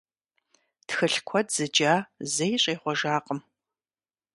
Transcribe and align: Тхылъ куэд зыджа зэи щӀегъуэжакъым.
Тхылъ 0.87 1.19
куэд 1.27 1.47
зыджа 1.55 1.93
зэи 2.33 2.55
щӀегъуэжакъым. 2.61 3.39